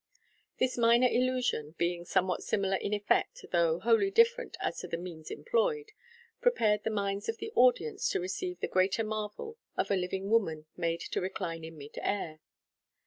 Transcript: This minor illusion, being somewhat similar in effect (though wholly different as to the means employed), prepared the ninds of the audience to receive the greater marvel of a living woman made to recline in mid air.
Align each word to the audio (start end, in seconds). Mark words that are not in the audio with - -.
This 0.57 0.79
minor 0.79 1.07
illusion, 1.07 1.75
being 1.77 2.05
somewhat 2.05 2.41
similar 2.41 2.75
in 2.77 2.91
effect 2.91 3.45
(though 3.51 3.77
wholly 3.81 4.09
different 4.09 4.57
as 4.59 4.79
to 4.79 4.87
the 4.87 4.97
means 4.97 5.29
employed), 5.29 5.91
prepared 6.41 6.83
the 6.83 6.89
ninds 6.89 7.29
of 7.29 7.37
the 7.37 7.51
audience 7.53 8.09
to 8.09 8.19
receive 8.19 8.61
the 8.61 8.67
greater 8.67 9.03
marvel 9.03 9.59
of 9.77 9.91
a 9.91 9.95
living 9.95 10.31
woman 10.31 10.65
made 10.75 11.01
to 11.01 11.21
recline 11.21 11.63
in 11.63 11.77
mid 11.77 11.99
air. 12.01 12.39